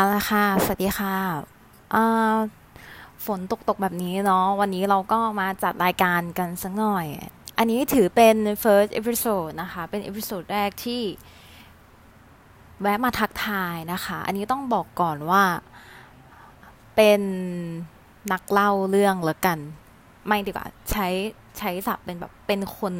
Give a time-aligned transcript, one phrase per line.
[0.00, 1.16] เอาละค่ะ สวัสดีค่ะ
[3.26, 7.06] ฝนตกตกแบบนี้เนาะ วันนี้เราก็มาจัดรายการกันสักหน่อย
[7.58, 11.02] อันนี้ถือเป็น first episode นะคะ เป็น episode แรกที่
[12.80, 15.42] แวะมาทักทายนะคะ อันนี้ต้องบอกก่อนว่า
[16.96, 17.22] เป็น
[18.32, 19.58] นักเล่าเรื่องละกัน
[20.26, 21.08] ไม่ดีกว่า ใช้
[21.58, 22.94] ใช้ศัพท์เป็นแบบเป็นคน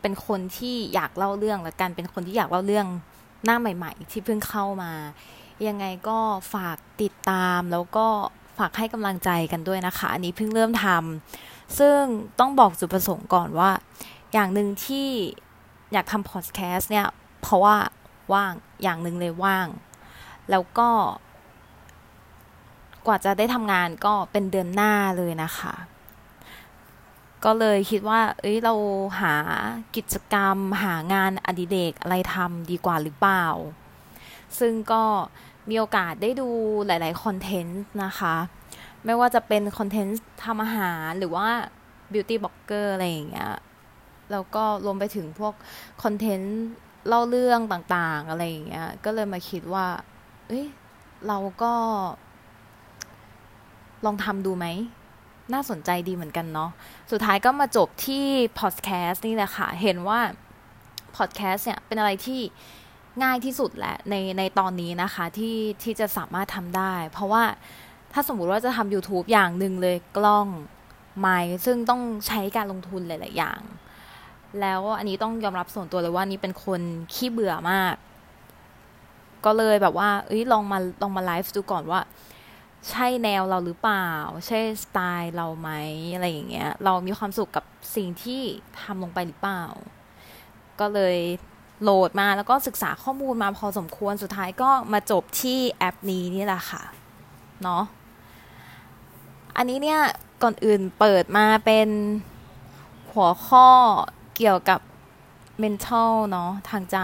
[0.00, 2.86] เป็นคนที่อยากเล่าเรื่องละกัน เป็นคนที่อยากเล่าเรื่อง
[3.44, 4.92] หน้าใหม่ ๆ ที่เพิ่งเข้ามา
[5.68, 6.18] ยังไงก็
[6.54, 8.06] ฝากติดตามแล้วก็
[8.58, 12.00] ฝากให้กำลังใจกันด้วยนะคะ อันนี้เพิ่งเริ่มทำซึ่ง
[12.40, 13.70] ต้องบอกจุดประสงค์ก่อนว่า
[14.32, 15.08] อย่างหนึ่งที่
[15.92, 17.06] อยากทำพอดแคสต์เนี่ย
[17.42, 17.76] เพราะว่า
[18.32, 18.52] ว่าง
[18.82, 19.66] อย่างหนึ่งเลยว่าง
[20.50, 20.88] แล้วก็
[23.06, 25.74] กว่าจะได้ทำงานก็เป็นเดือนหน้าเลยนะคะ
[27.44, 28.74] ก็เลยคิดว่า เอ้ยเรา
[29.20, 29.34] หา
[29.96, 33.46] กิจกรรม หางานอดิเรกอะไรทำดีกว่าหรือเปล่า
[34.58, 35.04] ซึ่งก็
[35.70, 36.48] มีโอกาสได้ดู
[36.86, 38.34] หลาย ๆ คอนเทนต์นะคะ
[39.04, 41.48] ไม่ว่าจะเป็นคอนเทนต์ทำอาหารหรือว่า
[42.12, 43.52] beauty blogger อะไรอย่างเงี้ย
[44.32, 45.54] แล้วก็รวมไปถึงพวก
[46.02, 46.56] คอนเทนต์
[47.08, 49.86] เล่าเรื่องต่าง ๆ อะไรอย่างเงี้ย ก็เลยมาคิดว่า
[50.48, 50.66] เอ้ย
[51.26, 51.72] เราก็
[54.04, 54.66] ลองทำดูไหม
[55.52, 56.70] น่าสนใจดีเหมือนกันเนาะ
[57.10, 58.24] สุดท้ายก็มาจบที่
[58.60, 60.20] พอดแคสต์นี่แหละค่ะ เห็นว่า
[61.16, 62.40] พอดแคสต์เนี่ยเป็นอะไรที่
[63.22, 67.42] ง่ายที่สุดแหละในในตอนนี้นะคะที่ที่จะสามารถทำได้ เพราะว่า
[68.12, 70.46] ถ้าสมมุติว่าจะทำ YouTube อย่างหนึ่งเลยกล้อง
[71.20, 73.60] ไมค์ซึ่งต้องใช้การลงทุนหลาย ๆ อย่าง
[74.60, 76.80] แล้วอันนี้ต้องยอมรับส่วนตัวเลยว่านี่เป็นคน
[77.12, 77.94] ขี้เบื่อมาก
[79.44, 82.00] ก็เลยแบบว่า เอ้ยลองมาลองมาไลฟ์ดูก่อนว่า
[82.90, 84.08] ใช่แนวเราหรือเปล่า
[84.46, 85.70] ใช่สไตล์เราไหม
[86.14, 87.64] อะไรอย่างเงี้ย เรามีความสุขกับ
[87.96, 88.42] สิ่งที่
[88.80, 89.62] ทำลงไปหรือเปล่า
[90.80, 91.16] ก็เลย
[91.82, 96.82] โหลดมาแล้วก็ศึกษาข้อมูลมาพอสมควรสุดท้ายก็มาจบที่แอปนี้นี่แหละค่ะ
[97.62, 97.82] เนาะ
[99.56, 100.00] อันนี้เนี่ย
[100.42, 101.88] ก่อนอื่นเปิดมาเป็น
[103.12, 103.68] หัวข้อ
[104.36, 104.80] เกี่ยวกับ
[105.62, 106.98] mental เนาะทางใจ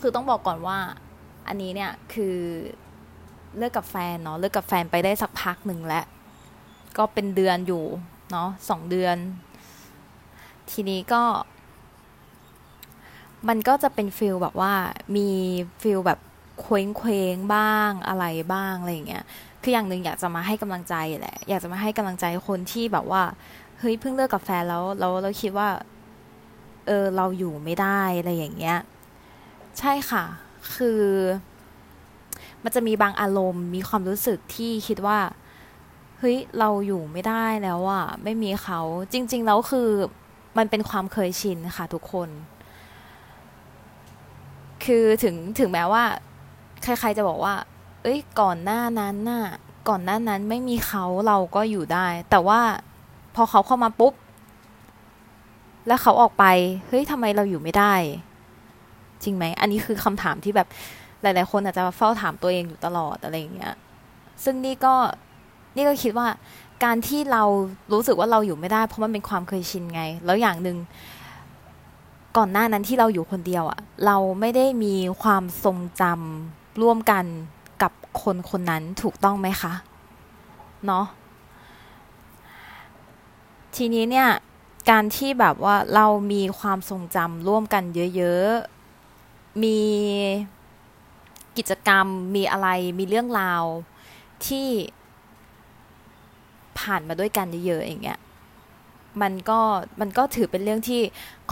[0.00, 0.78] คือต้องบอกก่อนว่า
[1.48, 2.36] อันนี้เนี่ยคือ
[3.56, 6.04] เลิกกับแฟนเนาะเลิกกับแฟนไปได้สักพักหนึ่งแล้ว
[6.98, 7.84] ก็เป็นเดือนอยู่
[8.32, 9.16] เนาะสองเดือน
[10.70, 11.22] ทีนี้ก็
[13.48, 14.72] มันก็จะเป็น feel แบบว่า
[15.16, 15.28] มี
[15.82, 16.18] feel แบบ
[16.60, 19.24] เคว้งเคว้งบ้างอะไรบ้างอะไรอย่างเงี้ย
[19.62, 23.22] คืออย่างหนึ่งอยากจะมาให้กำลังใจแหละ อยากจะมาให้กำลังใจคนที่แบบว่า
[23.78, 25.68] เฮ้ยเพิ่งเลิกกับแฟนแล้วแล้วเราคิดว่า
[26.86, 28.78] เออเราอยู่ไม่ได้อะไรอย่างเงี้ย
[29.78, 30.24] ใช่ค่ะ
[30.74, 31.02] คือ
[32.62, 35.18] มันจะมีบางอารมณ์ มีความรู้สึกที่คิดว่า
[36.18, 38.80] เฮ้ยเราอยู่ไม่ได้แล้วอะไม่มีเขา
[39.12, 39.88] จริง ๆ แล้วคือ
[40.58, 42.28] มันเป็นความเคยชินค่ะทุกคน
[44.84, 46.04] คือถึงถึงแม้ว่า
[46.82, 47.54] ใครๆจะบอกว่า
[48.02, 49.46] เอ้ย ก่อนหน้านั้นน่ะ
[49.88, 52.60] ก่อนหน้านั้นไม่มีเขาเราก็อยู่ได้ แต่ว่า
[53.34, 54.14] พอเขาเข้ามาปุ๊บ
[55.86, 56.44] แล้วเขาออกไป
[56.88, 57.94] เฮ้ยทำไมเราอยู่ไม่ได้
[59.22, 60.68] จริงไหม อันนี้คือคำถามที่แบบ
[61.22, 63.74] หลาย ๆ คนอาจจะเฝ้าถามตัวเองอยู่ตลอดอะไรอย่างเงี้ย
[64.44, 64.94] ซึ่งนี่ก็
[65.76, 66.26] นี่ก็คิดว่า
[66.84, 67.42] การที่เรา
[67.92, 70.76] รู้สึกว่าเราอยู่ไม่ได้ เพราะมันเป็นความเคยชินไง แล้วอย่างหนึ่ง
[72.36, 77.24] ก่อนหน้านั้นที่เราอยู่คนเดียวอะเราไม่ได้มีความทรงจำร่วมกัน
[77.82, 79.72] กับคนคนนั้นถูกต้องไหมคะ
[80.86, 81.06] เนาะ
[83.76, 84.28] ทีนี้เนี่ย
[84.90, 87.84] การที่แบบว่าเรามีความทรงจำร่วมกัน
[88.16, 89.78] เยอะๆ มี
[91.56, 92.68] กิจกรรมมีอะไร
[92.98, 93.62] มีเรื่องราว
[94.46, 94.68] ที่
[96.78, 98.18] ผ่านมาด้วยกันเยอะๆอย่างเงี้ย
[99.22, 99.60] มันก็
[100.00, 101.00] มันก็ถือเป็นเรื่องที่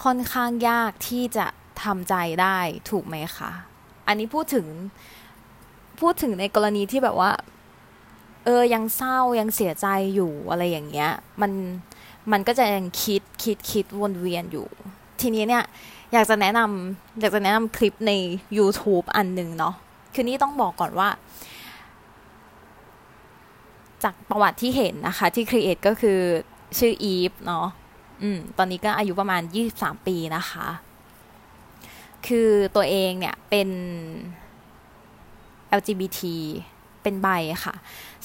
[0.02, 1.46] ค่อนข้างยากที่จะ
[1.82, 2.58] ทำใจได้
[2.90, 3.50] ถูกไหมคะ
[4.06, 4.66] อันนี้พูดถึง
[6.00, 7.30] พูดถึงในกรณีที่แบบว่า
[8.44, 11.52] เออยังเศร้ายังเสียใจอยู่อะไรอย่างเงี้ย มัน
[12.32, 14.68] มันก็จะยังคิดคิดคิดวนเวียนอยู่
[15.20, 15.64] ทีนี้เนี่ย
[16.12, 18.12] อยากจะแนะนำอยากจะแนะนำคลิปใน
[18.58, 19.74] YouTube อันหนึ่งเนาะ
[20.14, 21.08] คือนี่ต้องบอกก่อนว่า
[24.04, 26.18] จากประวัติที่เห็นนะคะ ที่ครีเอทก็คือ
[26.78, 27.66] ชื่ออีฟเนาะ
[28.22, 29.42] อืมตอนนี้ก็อายุประมาณ
[29.74, 30.68] 23 ปีนะคะ
[32.26, 33.68] คือตัวเองเนี่ยเป็น
[35.78, 36.20] LGBT
[37.02, 37.28] เป็นใบ
[37.64, 37.74] ค่ะ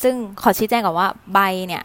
[0.01, 1.83] ซึ่งขอชี้แจงก่อนว่าใบเนี่ย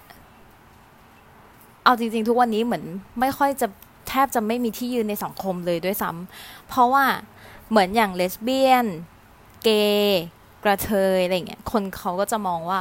[1.84, 2.84] เอาจริง ๆ ทุกวันนี้เหมือน
[3.20, 3.66] ไม่ค่อยจะ
[4.08, 7.04] แทบจะไม่มีที่ยืนในสังคมเลยด้วยซ้ำเพราะว่า
[7.70, 8.86] เหมือนอย่างเลสเบี้ยน
[9.64, 9.68] เก
[10.00, 10.22] ย์
[10.64, 12.80] กระเทยอะไรเงี้ยคนเขาก็จะมองว่า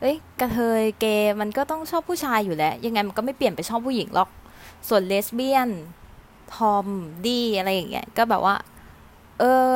[0.00, 4.30] เอ้ยกระเทยเกย์มันก็ต้องชอบผู้ชายอยู่แล้ว ยังไงมันก็ไม่เปลี่ยนไปชอบผู้หญิงหรอก
[4.88, 5.68] ส่วนเลสเบี้ยน
[6.54, 6.86] ทอม
[7.26, 8.56] ดีอะไรอย่างเงี้ยก็แบบว่า
[9.38, 9.68] เออ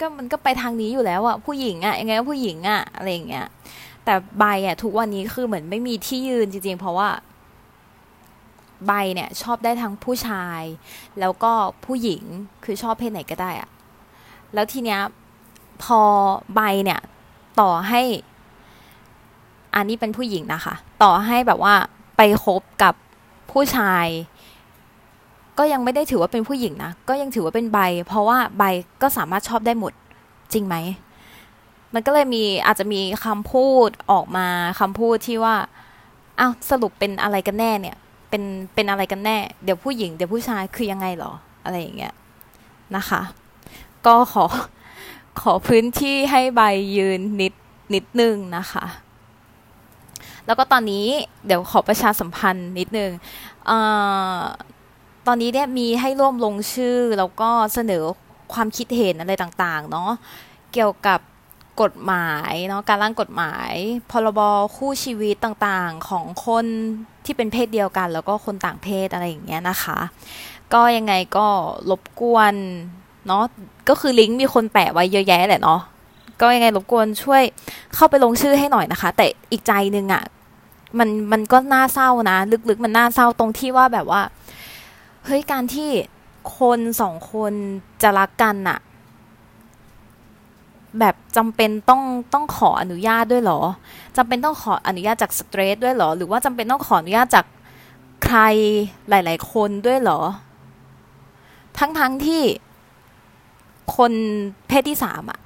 [0.00, 3.46] ก็มันก็ไปทางนี้อยู่แล้วอะผู้หญิงอะยังไงก็ผู้หญิงอะอะไรอย่างเงี้ย
[4.04, 7.08] แต่ใบอะทุกวันนี้คือเหมือนไม่มีที่ยืนจริงๆ เพราะว่า
[8.86, 10.62] ใบเนี่ย ชอบได้ทั้งผู้ชาย
[11.20, 11.52] แล้วก็
[11.84, 12.22] ผู้หญิง
[12.64, 13.70] คือชอบเพศไหนก็ได้อะ
[14.54, 15.00] แล้วทีเนี้ย
[15.82, 16.00] พอ
[16.54, 17.00] ใบเนี่ย
[17.60, 18.02] ต่อให้
[19.74, 21.74] อันนี้เป็นผู้หญิงนะคะ ต่อให้แบบว่า
[22.16, 22.94] ไปคบกับ
[23.50, 24.06] ผู้ชาย
[25.58, 27.78] ก็ยังไม่ได้ถือว่าเป็นผู้หญิงนะ ก็ยังถือว่าเป็นใบ
[28.08, 28.64] เพราะว่าใบ
[29.02, 29.92] ก็สามารถชอบได้หมด
[30.52, 30.76] จริงไหม
[31.94, 34.46] มันก็เลยมีอาจจะมีคำพูดออกมา
[34.80, 35.54] คำพูดที่ว่า
[36.38, 37.96] อ้าวสรุปเป็นอะไรกันแน่เนี่ย
[38.30, 38.42] เป็น
[38.74, 41.32] เป็นอะไรกันแน่ เดี๋ยวผู้หญิงเดี๋ยวผู้ชายคือยังไงหรอ
[41.64, 42.14] อะไรอย่างเงี้ย
[42.96, 43.22] นะคะ
[44.06, 44.44] ก็ขอ
[45.40, 46.62] ขอพื้นที่ให้ใบ
[46.96, 47.52] ยืนนิด
[47.94, 48.84] นิดนึงนะคะ
[50.46, 51.06] แล้วก็ตอนนี้
[51.46, 53.10] เดี๋ยวขอประชาสัมพันธ์นิดนึง
[53.70, 53.72] อ
[55.26, 58.02] ตอนนี้เนี่ยมีให้ร่วมลงชื่อแล้วก็เสนอ
[58.52, 60.10] ความคิดเห็นอะไรต่างๆ เนาะ
[60.72, 61.20] เกี่ยวกับ
[61.82, 63.72] กฎหมายเนาะการร่างกฎหมาย
[64.10, 64.40] พรบ
[64.76, 66.64] คู่ชีวิตต่างๆของคน
[67.24, 69.98] ที่เป็นเพศเดียวกัน แล้วก็คนต่างเพศอะไรอย่างเงี้ยนะคะ
[70.74, 71.46] ก็ยังไงก็
[71.90, 72.54] รบกวน
[73.26, 73.44] เนาะ
[73.88, 75.80] ก็คือลิงก์มีคนแปะไว้เยอะแยะแหละเนาะ
[76.40, 77.42] ก็ยังไงรบกวนช่วย
[77.94, 80.22] เข้าไปลงชื่อให้หน่อยนะคะ แต่อีกใจหนึ่งอะ่ะ
[80.98, 82.38] มันมันก็น่าเศร้านะ
[82.68, 84.22] ลึกๆ มันน่าเศร้าตรงที่ว่าแบบว่า
[85.26, 85.90] เฮ้ยการที่
[86.58, 87.52] คนสองคน
[88.02, 88.78] จะรักกันอะ
[90.98, 92.02] แบบจำเป็นต้อง
[92.32, 93.60] ต้องขออนุญาตด้วยหรอ
[94.16, 97.46] จำเป็นต้องขออนุญาตจากสเตรทด้วยหรอ หรือว่าจำเป็นต้องขออนุญาตจาก
[98.24, 98.38] ใคร
[99.08, 100.20] หลาย ๆ คนด้วยหรอ
[101.78, 102.42] ทั้งๆทที่
[103.96, 104.12] คน
[104.68, 105.38] เพศที่สามอะ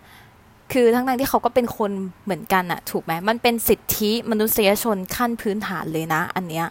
[0.73, 1.91] คือทั้งนั้นที่เขาก็เป็นคน
[2.25, 6.67] เหมือนกันอะถูกไหมมันเป็นสิทธิมนุษยชนขั้นพื้นฐานเลยนะ อันเนี้ย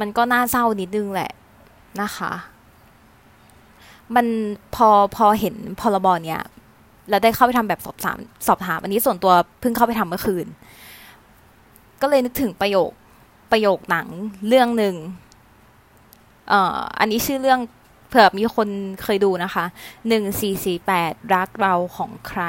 [0.00, 1.30] มันก็น่าเศร้านิดนึงแหละ
[2.00, 2.32] นะคะ
[4.14, 4.26] มัน
[4.74, 6.42] พอพอเห็นพรบเนี้ย
[7.08, 10.46] แล้วได้เข้าไปทำแบบสอบถามสอบถาม อันนี้ส่วนตัวเพิ่งเข้าไปทำเมื่อคืน
[12.00, 12.90] ก็เลยนึกถึงประโยค
[13.52, 14.08] ประโยคหนัง
[14.48, 14.94] เรื่องหนึ่ง
[16.48, 17.60] เอ่ออันนี้ชื่อเรื่อง
[18.08, 18.68] เผื่อมีคน
[19.02, 19.64] เคยดูนะคะ
[20.08, 22.42] หนึ่งสี่สี่แปดรักเราของใคร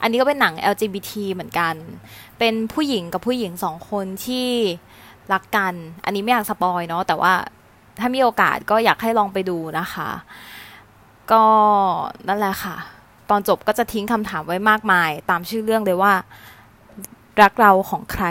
[0.00, 1.74] อันนี้ก็เป็นหนัง LGBT เหมือนกัน
[2.38, 4.48] เป็นผู้หญิงกับผู้หญิงสองคนที่
[5.32, 7.32] รักกัน อันนี้ไม่อยากสปอยเนาะ แต่ว่า
[7.98, 10.08] ถ้ามีโอกาสก็อยากให้ลองไปดูนะคะ
[11.32, 11.44] ก็
[12.28, 12.76] นั่นแหละค่ะ
[13.30, 16.12] ตอนจบก็จะทิ้งคำถามไว้มากมาย ตามชื่อเรื่องเลยว่า
[17.42, 18.24] รักเราของใคร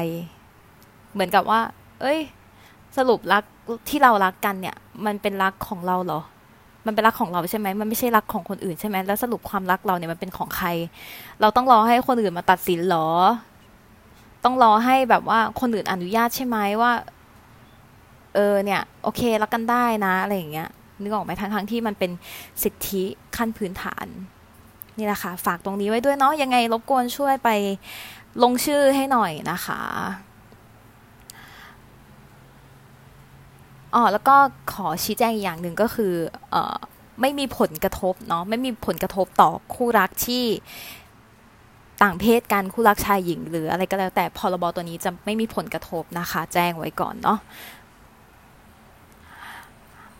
[1.13, 1.61] เหมือนกับว่า
[2.01, 2.19] เอ้ย
[2.97, 3.43] สรุปรัก
[3.89, 4.75] ที่เรารักกันเนี่ย
[5.05, 6.21] มันเป็นรักของเราเหรอ
[6.85, 10.67] มันเป็นรักของเราใช่ไหมมันไม่ใช่รักของคนอื่นใช่ไหมแล้วสรุปความรักเราเนี่ยมันเป็นของใคร
[11.41, 13.07] เราต้องรอให้คนอื่นมาตัดสินหรอ
[14.43, 16.91] ต้องรอให้แบบว่าคนอื่นอนุญาตใช่ไหมว่า
[18.35, 20.69] เออเนี่ย โอเครักกันได้นะอะไรอย่างเงี้ย
[21.01, 22.11] นึกออกไหมทั้งทั้งที่มันเป็น
[22.63, 23.03] สิทธิ
[23.37, 24.07] ขั้นพื้นฐาน
[24.97, 27.49] นี่แหละค่ะ ฝากตรงนี้ไว้ด้วยเนาะยังไงรบกวนช่วยไป
[28.43, 29.81] ลงชื่อให้หน่อยนะคะ
[33.95, 34.35] อ๋อแล้วก็
[34.73, 36.13] ขอชี้แจงอีกอย่างหนึ่งก็คือ
[36.51, 36.75] เออ
[37.21, 40.45] ไม่มีผลกระทบเนาะไม่มีผลกระทบต่อคู่รักที่
[42.01, 47.39] ต่างเพศกันคู่รักชายหญิง หรืออะไรก็แล้วแต่พรบตัวนี้จะไม่มีผลกระทบนะคะ แจ้งไว้ก่อนเนาะ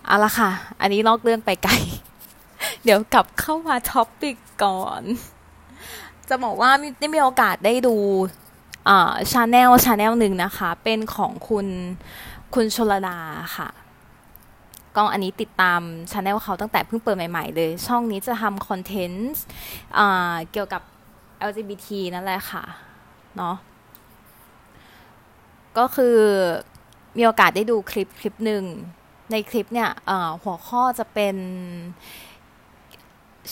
[0.06, 0.50] เอาละค่ะ
[0.82, 1.74] อันนี้นอกเรื่องไปไกล
[2.84, 5.02] เดี๋ยวกลับเข้ามา topic ก่อน
[6.30, 7.96] จะบอกว่าได้มีโอกาสได้ดู
[8.88, 11.68] อ่า channel channel หนึ่งนะคะ เป็นของคุณ
[12.54, 13.18] คุณชลดา
[13.58, 13.70] ค่ะ
[14.96, 19.42] ก็อันนี้ติดตามช anel เขาตั้งแต่เพิ่งเปิดใหม่ ๆ เลย ช่องนี้จะทำคอนเทนต์
[20.52, 20.82] เกี่ยวกับ
[21.50, 22.64] LGBT นั่นแหละค่ะ
[23.38, 23.56] เนาะ
[25.78, 26.18] ก็คือ
[27.18, 28.64] มีโอกาสได้ดูคลิปคลิปหนึ่ง
[29.32, 29.90] ในคลิปเนี่ย
[30.44, 31.36] หัวข้อจะเป็น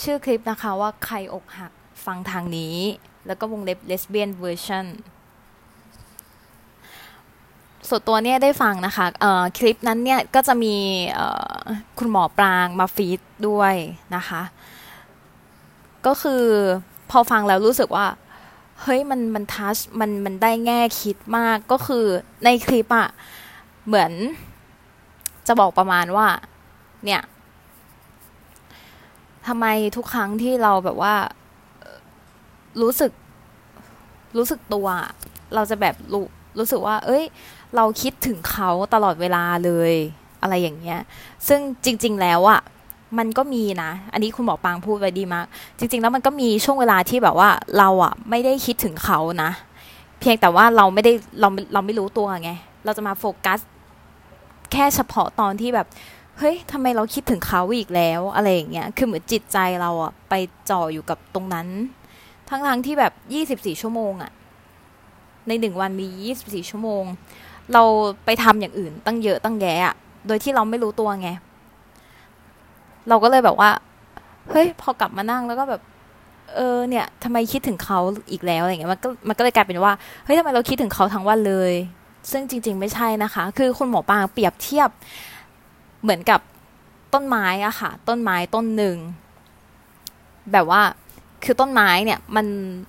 [0.02, 1.72] ชื่อคลิปนะคะว่าใครอกหัก
[2.06, 2.76] ฟังทางนี้
[3.26, 4.86] แล้วก็วงเล็บ lesbian version
[7.88, 9.06] ส่วนตัวเนี่ยได้ฟังนะคะ
[9.58, 10.74] คลิปนั้นเนี่ยก็จะมี
[11.98, 13.74] คุณหมอปรางมาฟีดด้วย
[14.16, 14.42] นะคะ
[16.06, 16.44] ก็คือ
[17.10, 18.06] พอฟังแล้วรู้สึกว่า
[18.82, 22.04] เฮ้ยมันมันทัชมันมันได้แง่คิดมากก็คือ
[22.44, 23.08] ในคลิปอะ
[23.86, 24.12] เหมือน
[25.46, 26.26] จะบอกประมาณว่า
[27.04, 27.22] เนี่ย
[29.46, 31.14] ทำไมทุกครั้งที่เราแบบว่า
[32.82, 33.12] รู้สึก
[34.36, 34.86] รู้สึกตัว
[35.54, 36.26] เราจะแบบรู้
[36.58, 37.24] รู้สึกว่า เอ้ย
[37.76, 39.92] เราคิดถึงเขาตลอดเวลาเลย
[40.42, 41.00] อะไรอย่างเงี้ย
[41.48, 42.60] ซึ่งจริง ๆ แล้วอะ่ะ
[43.18, 45.46] มันก็มีนะ อันนี้คุณหมอปางพูดไว้ดีมาก
[45.78, 49.50] จริง ๆ แล้วมันก็มีช่วงเวลาที่แบบว่าเราอะ่ะไม่ได้คิดถึงเขานะ
[50.20, 52.50] เพียงแต่ว่าเราไม่ได้เราเราไม่รู้ตัวไง
[52.84, 53.60] เราจะมาโฟกัส
[54.72, 55.86] แค่เฉพาะตอนที่แบบ
[56.38, 60.34] เฮ้ยทำไมเราคิดถึงเขาอีกแล้วอะไรอย่างเงี้ย คือเหมือนจิตใจเราอะไป
[60.70, 61.68] จ่ออยู่กับตรงนั้น
[62.48, 64.32] ทั้งๆที่แบบยี่สิบสี่ชั่วโมงอะ
[65.48, 67.04] ในหนึ่งวันมียี่สิบสี่ชั่วโมง
[67.72, 67.82] เรา
[68.24, 69.94] ไปทำอย่างอื่นตั้งเยอะตั้งแยะ
[70.26, 71.28] โดยที่เราไม่รู้ตัวไง
[73.08, 73.70] เราก็เลยแบบว่า
[74.50, 75.82] เฮ้ย พอกลับมานั่งแล้วก็แบบ
[76.54, 77.98] เออ เนี่ยทำไมคิดถึงเขา
[78.30, 79.92] อีกแล้วอะไรเงี้ย มันก็ มันก็เลยกลายเป็นว่า
[80.24, 81.72] เฮ้ยทำไมเราคิดถึงเขาทั้งวันเลย
[82.30, 84.88] ซึ่งจริง ๆ ไม่ใช่นะคะ คือคุณหมอปางเปรียบเทียบ
[86.02, 86.40] เหมือนกับ
[87.14, 88.96] ต้นไม้อะค่ะ ต้นไม้ต้นหนึ่ง
[90.52, 90.82] แบบว่า
[91.44, 92.46] คือต้นไม้เนี่ยมัน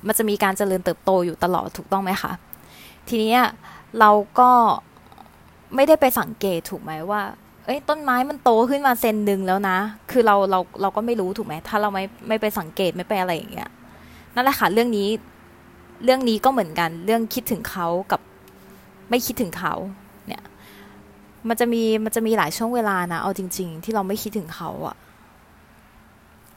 [0.08, 2.32] มันจะมีการเจริญเติบโตอยู่ตลอดถูกต้องไหมคะ
[3.08, 3.34] ทีนี้
[4.00, 4.50] เราก็
[5.76, 7.22] ไม่ได้ไปสังเกตถูกไหมว่า
[7.66, 9.78] เอ้ยต้นไม้มันโตขึ้นมาเซนหนึ่งแล้วนะ
[10.12, 13.70] คือเราเราเราก็ไม่รู้ถูกไหมถ้าเราไม่ไม่ไปสังเกตไม่ไปอะไรอย่างเงี้ย
[14.36, 15.08] นั่นแหละค่ะเรื่องนี้
[16.04, 18.22] เรื่องนี้ก็เหมือนกันเรื่องคิดถึงเขากับ
[19.10, 19.74] ไม่คิดถึงเขา
[20.28, 20.44] เนี่ย
[21.48, 24.96] มันจะมีมันจะมีหลายช่วงเวลานะเอาจริง ๆ ที่เราไม่คิดถึงเขาอะ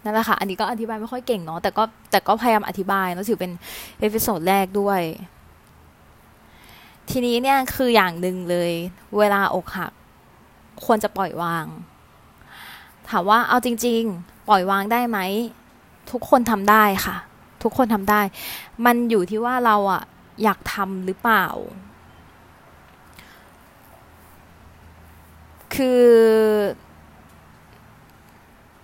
[0.08, 3.52] นั่นแหละค่ะ อันนี้ก็อธิบายไม่ค่อยเก่งเนาะแต่ก็แต่ก็พยายามอธิบายแล้วถือเป็น
[4.00, 5.00] episode แรกด้วย
[7.10, 8.72] ทีนี้เนี่ยคืออย่างหนึ่งเลย
[9.18, 9.92] เวลาอกหัก
[10.84, 11.66] ควรจะปล่อยวาง
[13.08, 15.18] ถามว่าเอาจริง ๆ ปล่อยวางได้ไหม
[16.10, 17.16] ทุกคนทำได้ค่ะ
[17.62, 18.20] ทุกคนทำได้
[18.84, 20.02] มันอยู่ที่ว่าเราอะ
[20.42, 21.46] อยากทำหรือเปล่า
[25.74, 26.04] คือ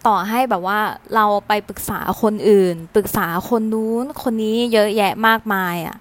[0.07, 0.81] ต่อให้แบบว่า
[1.15, 5.97] เราไปปรึกษาคนอื่น ปรึกษาคนนู้น คนนี้เยอะแยะมากมายอะ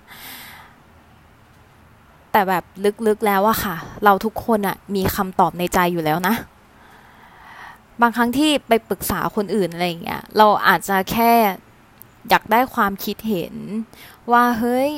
[2.31, 2.63] แต่แบบ
[3.07, 6.35] ลึกๆแล้วอะค่ะ เราทุกคนอะมีคำตอบในใจอยู่แล้วนะ
[8.01, 11.31] บางครั้งที่ไปปรึกษาคนอื่นอะไรอย่างเงี้ย เราอาจจะแค่
[12.29, 13.55] อยากได้ความคิดเห็น
[14.31, 14.89] ว่าเฮ้ย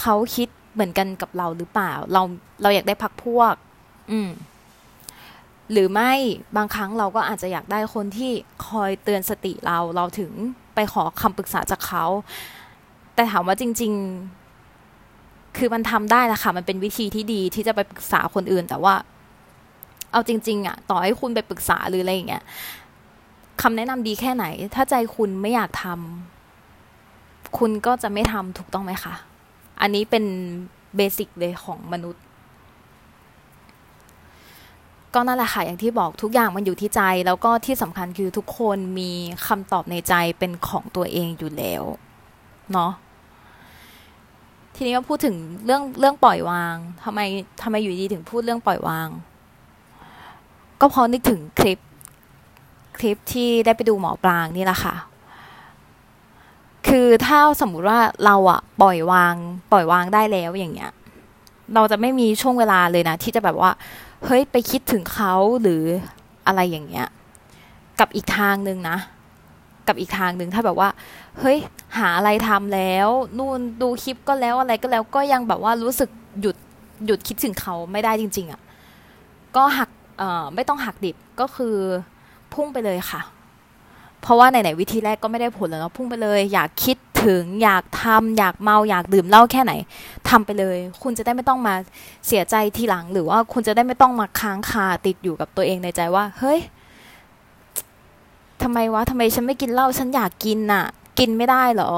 [0.00, 2.22] เขาคิดเหมือนกันกับเราหรือเปล่า เรา
[2.62, 3.54] เราอยากได้พักพวก
[4.10, 4.28] อืม
[5.72, 6.12] หรือไม่
[6.56, 8.32] บางครั้งเราก็อาจจะอยากได้คนที่
[8.68, 10.32] คอยเตือนสติเราเราถึง
[10.74, 12.04] ไปขอคำปรึกษาจากเขา
[13.14, 13.92] แต่ถามว่าจริง
[14.74, 18.94] ๆ คือมันทำได้ละค่ะ มันเป็นวิธีที่ดีที่จะไปปรึกษาคนอื่น แต่ว่า
[20.12, 22.44] เอาจริง ๆอะต่อให้คุณไปปรึกษาหรืออะไรอย่างเงี้ย
[23.62, 24.44] คำแนะนำดีแค่ไหน
[24.74, 29.14] ถ้าใจคุณไม่อยากทำคุณก็จะไม่ทำถูกต้องไหมคะ
[29.80, 30.24] อันนี้เป็น
[30.96, 32.24] เบสิกเลยของมนุษย์
[35.16, 39.10] ก็นั่นแหละค่ะอย่างที่บอกทุกอย่างมันอยู่ที่ใจ แล้วก็ที่สำคัญคือทุกคนมี
[39.46, 41.82] คำตอบในใจเป็นของตัวเองอยู่แล้ว
[42.72, 42.92] เนาะ
[44.74, 47.20] ทีนี้ก็พูดถึงเรื่องเรื่องปล่อยวางทำไม
[47.62, 49.08] ทำไมอยู่ดีถึงพูดเรื่องปล่อยวาง
[50.80, 51.78] ก็เพราะนึกถึงคลิป
[52.98, 54.94] คลิปที่ได้ไปดูหมอปลางนี่แหละค่ะ
[56.88, 59.34] คือถ้าสมมุติว่าเราอะปล่อยวาง
[59.72, 60.92] ปล่อยวางได้แล้วอย่างเงี้ย
[61.74, 63.70] เราจะไม่มีช่วงเวลาเลยนะ ที่จะแบบว่า
[64.26, 65.82] เฮ้ยไปคิดถึงเขาหรือ
[66.46, 67.06] อะไรอย่างเงี้ย
[68.00, 68.98] กับอีกทางหนึ่งนะ
[69.88, 70.88] กับอีกทางหนึ่งถ้าแบบว่า
[71.40, 71.58] เฮ้ย
[71.98, 76.56] หาอะไรทำแล้ว นู่นดูคลิปก็แล้วอะไรก็แล้วก็ยังแบบว่ารู้สึกหยุด
[77.06, 78.60] หยุดคิดถึงเขาไม่ได้จริง ๆอะ่ะ
[79.56, 79.90] ก็หัก
[80.54, 81.74] ไม่ต้องหักดิบก็คือ
[82.52, 83.20] พุ่งไปเลยค่ะ
[84.20, 89.72] เพราะว่าไหนๆวิธีแรกก็ไม่ได้ผลแล้วเนาะพุ่งไปเลย อยากคิด ถึง อยากทำอยากเมา อยากดื่มเหล้าแค่ไหน
[90.28, 91.74] ทำไปเลย คุณจะได้ไม่ต้องมา
[92.26, 96.60] เสียใจทีหลัง หรือว่าคุณจะได้ไม่ต้องมาค้างคาติดอยู่กับตัวเองในใจว่า เฮ้ย
[98.62, 100.84] ทำไมวะทำไมฉันไม่กินเหล้าฉันอยากกินน่ะ
[101.18, 101.92] กินไม่ได้เหรอ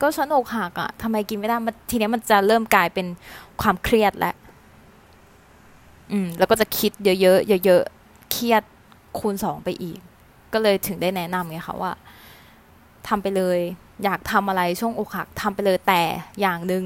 [0.00, 3.06] ก็ฉันอกหักอะทำไมกินไม่ได้มาทีนี้มันจะเริ่มกลายเป็น
[3.60, 4.34] ความเครียดแล้ว
[6.12, 8.62] อืม แล้วก็จะคิดเยอะๆเยอะๆเครียด
[9.18, 9.98] คูณสองไปอีก
[10.52, 11.92] ก็เลยถึงได้แนะนำไงคะว่า
[13.08, 13.58] ทำไปเลย
[14.04, 16.02] อยากทำอะไรช่วงอกหักทำไปเลยแต่
[16.40, 16.84] อย่างหนึ่ง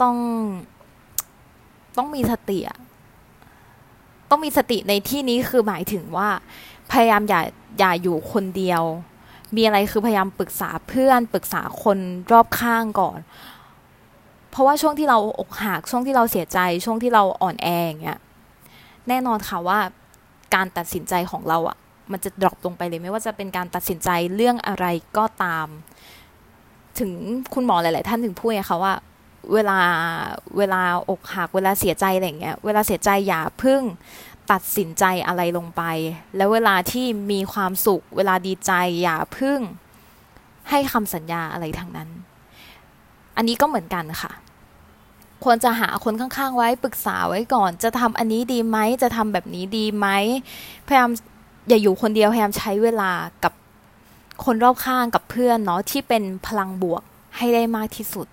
[0.00, 0.16] ต้อง
[1.96, 2.78] ต้องมีสติอะ
[4.30, 6.28] ต้องมีสติในที่นี้คือหมายถึงว่า
[6.90, 7.40] พยายามอย่า
[7.78, 8.82] อย่าอยู่คนเดียว
[9.56, 11.98] มีอะไรคือพยายามปรึกษาเพื่อนปรึกษาคน
[12.32, 13.18] รอบข้างก่อน
[14.50, 18.18] เพราะว่าช่วงที่เราอกหักช่วงที่เราเสียใจช่วงที่เราอ่อนแออย่างเงี้ย
[19.08, 19.78] แน่นอนค่ะว่า
[20.54, 21.76] การตัดสินใจของเราอะ่ะ
[22.12, 24.86] มันจะดรอปลงไปเลย ไม่ว่าจะเป็นการตัดสินใจเรื่องอะไร
[25.16, 25.68] ก็ตาม
[26.98, 27.12] ถึง
[27.54, 28.94] คุณหมอหลาย ๆ ท่านถึงพูดไงคะว่า
[29.52, 29.78] เวลา
[30.58, 33.82] เวลาอกหักเวลาเสียใจอะไรเงี้ยเวลาเสียใจอย่าพึ่ง
[34.52, 35.82] ตัดสินใจอะไรลงไป
[36.36, 38.72] แล้วเวลาที่มีความสุข เวลาดีใจ
[39.02, 39.60] อย่าพึ่ง
[40.70, 42.08] ให้คำสัญญาอะไรทางนั้น
[43.36, 44.32] อันนี้ก็เหมือนกันค่ะ
[45.44, 50.06] ควรจะหาคนข้างๆไว้ปรึกษาไว้ก่อน จะทำอันนี้ดีไหม จะทำแบบนี้ดีไหม
[50.86, 51.10] พยายาม
[51.68, 53.10] อย่าอยู่คนเดียวพยายามใช้เวลา
[53.44, 53.52] กับ
[54.44, 57.02] คนรอบข้างกับเพื่อนเนาะที่เป็นพลังบวก
[57.36, 58.26] ให้ได้มากที่สุด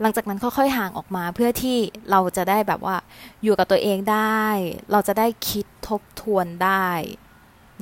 [0.00, 1.76] หลังจากนั้นค่อยๆห่างออกมาเพื่อที่
[2.10, 2.96] เราจะได้แบบว่า
[3.42, 4.44] อยู่กับตัวเองได้
[4.92, 6.88] เราจะได้คิดทบทวนได้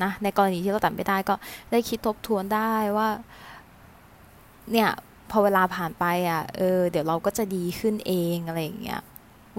[0.03, 1.35] นะในกรณีที่เราตัดไม่ได้ก็
[1.73, 3.09] ได้คิดทบทวนได้ว่า
[4.73, 4.91] เนี่ย
[5.31, 9.01] พอเวลาผ่านไปอะ่ะเออ เดี๋ยวเราก็จะดีขึ้นเองอะไรอย่างเงี้ย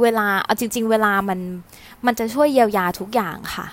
[0.01, 1.39] เวลาเอาจริง ๆ เวลามัน
[2.05, 3.67] มันจะช่วยเยียวยาทุกอย่างค่ะ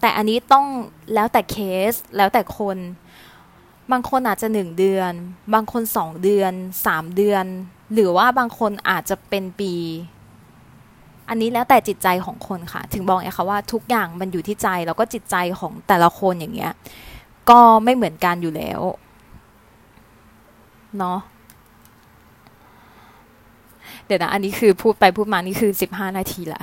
[0.00, 0.66] แต่อันนี้ต้อง
[1.14, 1.56] แล้วแต่เค
[1.90, 2.78] สแล้วแต่คน
[3.92, 5.12] บางคนอาจจะหนึ่งเดือน
[5.54, 6.52] บางคนสองเดือน
[6.86, 7.44] สามเดือน
[7.94, 9.74] หรือว่าบางคนอาจจะเป็นปี
[11.28, 16.72] อันนี้แล้วแต่จิตใจของคนค่ะ ถึงบอกไงคะว่าทุกอย่างมันอยู่ที่ใจแล้วก็จิตใจของแต่ละคนอย่างเงี้ย
[17.50, 18.80] ก็ไม่เหมือนกันอยู่แล้ว
[20.98, 21.18] เนาะ
[24.06, 26.62] เดี๋ยวนะ อันนี้คือพูดไปพูดมานี่คือสิบห้านาทีละ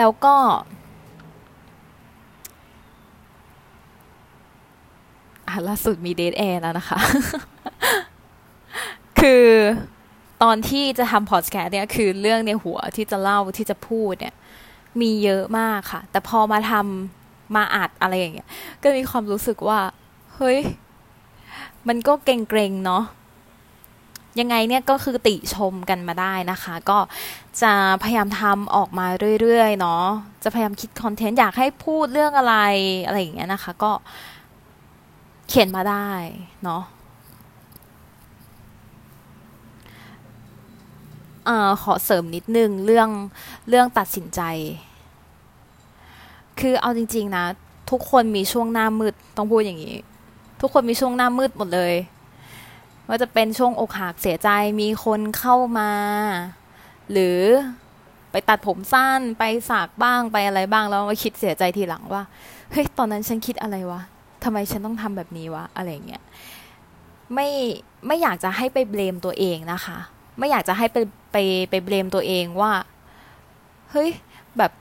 [0.00, 0.36] แล้วก็
[5.68, 6.98] ล่าสุดมีเดทแอร์แล้วนะคะ
[9.20, 9.46] คือ
[10.42, 14.34] ตอนที่จะทำพอดแคสต์เนี่ย คือเรื่องในหัวที่จะเล่าที่จะพูดเนี่ย
[15.00, 18.48] มีเยอะมากค่ะ แต่พอมาทำมาอัดอะไรอย่างเงี้ย
[18.82, 19.80] ก็มีความรู้สึกว่า
[20.34, 20.58] เฮ้ย
[21.88, 23.04] มันก็เกรงๆเนาะ
[24.38, 26.98] ยังไงเนี่ยก็คือติชมกันมาได้นะคะ ก็
[27.62, 27.72] จะ
[28.02, 29.06] พยายามทำออกมา
[29.40, 30.04] เรื่อยๆเนาะ
[30.42, 32.56] จะพยายามคิดคอนเทนต์อยากให้พูดเรื่องอะไร
[33.06, 33.92] อะไรอย่างเงี้ยนะคะ ก็
[35.48, 36.08] เขียนมาได้
[36.64, 36.82] เนาะ
[41.48, 41.50] อ
[41.82, 43.08] ขอเสริมนิดนึงเรื่อง
[43.68, 44.40] เรื่องตัดสินใจ
[46.60, 47.44] คือเอาจริง ๆ นะ
[47.90, 49.96] ทุกคนมีช่วงหน้ามืดต้องพูดอย่างนี้
[50.60, 51.94] ทุกคนมีช่วงหน้ามืดหมดเลย
[53.10, 54.48] ว่าจะเป็นช่วงอกหักเสียใจ
[54.80, 55.92] มีคนเข้ามา
[57.12, 57.38] หรือ
[58.30, 62.22] ไปตัดผมสั้นไปสากบ้างไปอะไรบ้างแล้วมาคิดเสียใจทีหลังว่า
[62.72, 64.00] เฮ้ยตอนนั้นฉันคิดอะไรวะ
[64.44, 66.22] ทำไมฉันต้องทำแบบนี้วะอะไรเงี้ย
[67.34, 67.48] ไม่
[68.06, 69.98] ไม่อยากจะให้ไปเบลมตัวเองนะคะ
[70.38, 70.96] ไม่อยากจะให้ไป
[71.32, 71.36] ไป
[71.70, 72.72] ไปเบลมตัวเองว่า
[73.90, 74.10] เฮ้ย
[74.58, 74.72] แบบ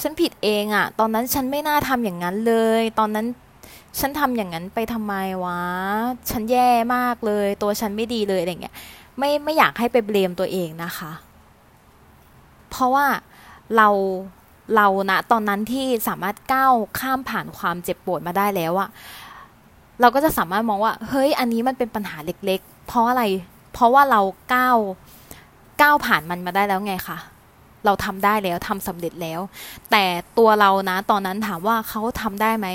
[0.00, 3.26] ฉันผิดเองอะตอนนั้นฉันไม่น่าทำอย่างนั้นเลย ตอนนั้น
[3.98, 5.14] ฉันทำอย่างนั้นไปทำไม
[5.44, 5.60] วะ
[6.30, 8.74] ฉันแย่มากเลย ตัวฉันไม่ดีเลยอะไรเงี้ย
[9.18, 11.12] ไม่ไม่อยากให้ไปเบลมตัวเองนะคะ
[12.70, 13.06] เพราะว่า
[13.76, 13.88] เรา
[14.76, 18.88] เรานะตอนนั้นที่สามารถก้าวข้ามผ่านความเจ็บปวดมาได้แล้วอะ
[20.00, 23.24] เราก็จะสามารถมองว่า เฮ้ย อันนี้มันเป็นปัญหาเล็ก ๆ เพราะอะไร
[23.72, 24.20] เพราะว่าเรา
[24.54, 24.76] ก้าว
[25.82, 27.18] ก้าวผ่านมันมาได้แล้วไงคะ
[27.84, 29.40] เราทำได้แล้วทำสำเร็จแล้ว
[29.90, 30.04] แต่
[30.38, 32.68] ตัวเรานะ ตอนนั้นถามว่าเขาทำได้ไหม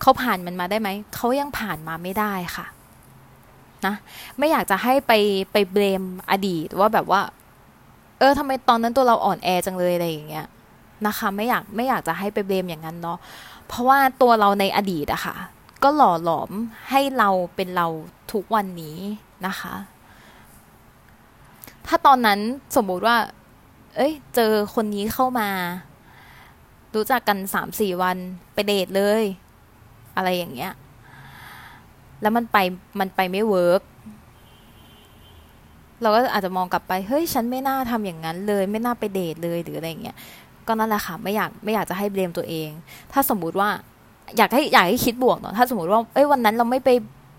[0.00, 2.66] เขาผ่านมันมาได้ไหม เขายังผ่านมาไม่ได้ค่ะ
[3.86, 3.94] นะ
[4.38, 5.12] ไม่อยากจะให้ไป
[5.52, 7.22] ไปเบรมอดีตว่าแบบว่า
[8.18, 10.46] เออทำไมตอนนั้นตัวเราอ่อนแอจังเลยอะไรอย่างเงี้ย
[11.06, 13.18] นะคะไม่อยากไม่อยากจะให้ไปเบรมอย่างนั้นเนาะ
[13.66, 15.36] เพราะว่าตัวเราในอดีตอะค่ะ
[15.82, 16.50] ก็หล่อหลอม
[16.90, 17.86] ให้เราเป็นเรา
[18.32, 18.98] ทุกวันนี้
[19.46, 19.74] นะคะ
[21.86, 22.40] ถ้าตอนนั้น
[22.76, 23.16] สมมุติว่า
[23.96, 25.48] เอ้ย เจอคนนี้เข้ามา
[26.94, 28.16] รู้จักกันสามสี่วัน
[28.54, 29.24] ไปเดทเลย
[30.18, 30.72] อะไรอย่างเงี้ย
[32.20, 32.56] แล้วมันไป
[33.00, 33.82] มันไปไม่ work
[36.02, 40.16] เราก็อาจจะมองกลับไป เฮ้ย ฉันไม่น่าทำอย่างนั้นเลย ไม่น่าไปเดทเลยหรืออะไรเงี้ย
[40.66, 42.70] ก็นั่นแหละค่ะ ไม่อยากไม่อยากจะให้เบลมตัวเอง
[43.12, 43.68] ถ้าสมมุติว่า
[44.36, 46.90] อยากให้อยากให้คิดบวกเนาะ ถ้าสมมติว่า เอ้ย วันนั้นเราไม่ไป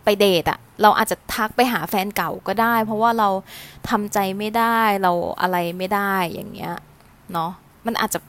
[0.06, 3.30] ไปเดทอะเราอาจจะทักไปหาแฟนเก่าก็ได้ เพราะว่าเรา
[3.90, 5.12] ทำใจไม่ได้ เรา
[5.42, 6.74] อะไรไม่ได้อย่างเงี้ย
[7.34, 7.52] เนาะ
[7.86, 8.20] มันอาจจะ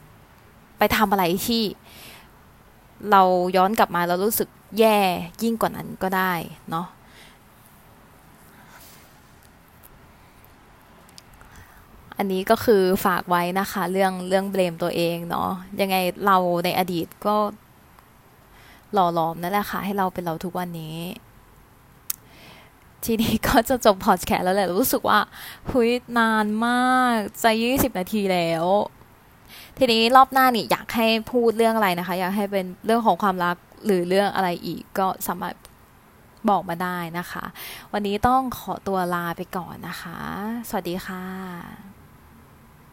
[0.78, 1.62] ไปทำอะไรที่
[3.10, 3.22] เรา
[3.56, 4.98] ย้อนกลับมาแล้วรู้สึกแย่
[5.42, 6.32] ยิ่งกว่านั้นก็ได้
[6.70, 6.86] เนาะ
[12.16, 17.36] อันนี้ก็คือฝากไว้นะคะ เรื่องเรื่องเบลมตัวเองเนาะยังไงเราในอดีตก็
[18.92, 20.98] หล่อหลอมนั่นแหละค่ะ ให้เราเป็นเราทุกวันนี้
[23.04, 25.18] ทีนี้ก็จะจบพอดแคสต์แล้วแหละ รู้สึกว่า
[25.70, 28.64] หุยนานมากจะยี่สิบนาทีแล้ว
[29.82, 35.54] ทีนี้รอบหน้านี่อยากให้พูดเรื่องอะไรนะคะ อยากให้เป็นเรื่องของความรักหรือเรื่องอะไรอีกก็สามารถ
[36.48, 37.44] บอกมาได้นะคะ
[37.92, 40.18] วันนี้ต้องขอตัวลาไปก่อนนะคะ
[40.68, 41.89] สวัสดีค่ะ